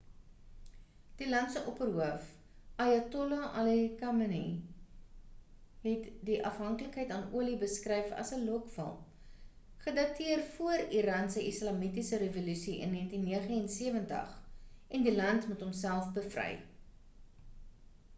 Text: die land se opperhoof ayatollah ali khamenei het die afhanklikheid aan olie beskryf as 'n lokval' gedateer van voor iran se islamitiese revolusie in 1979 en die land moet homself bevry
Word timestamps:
die 1.17 1.25
land 1.31 1.51
se 1.55 1.61
opperhoof 1.71 2.29
ayatollah 2.85 3.41
ali 3.63 3.75
khamenei 3.99 4.47
het 5.85 6.07
die 6.31 6.39
afhanklikheid 6.51 7.13
aan 7.17 7.27
olie 7.41 7.59
beskryf 7.65 8.09
as 8.23 8.33
'n 8.39 8.47
lokval' 8.47 8.99
gedateer 9.87 10.41
van 10.49 10.51
voor 10.57 10.81
iran 11.05 11.31
se 11.37 11.45
islamitiese 11.53 12.21
revolusie 12.27 12.77
in 12.87 12.97
1979 12.99 14.37
en 14.97 15.07
die 15.09 15.17
land 15.23 15.49
moet 15.51 15.67
homself 15.71 16.13
bevry 16.21 16.51